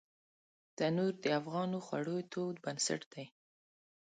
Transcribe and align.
تنور 0.77 1.13
د 1.23 1.25
افغانو 1.39 1.77
خوړو 1.85 2.17
تود 2.31 2.55
بنسټ 2.63 3.01
دی 3.13 3.25